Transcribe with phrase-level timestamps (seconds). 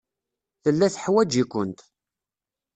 [0.63, 1.79] Tella teḥwaj-ikent.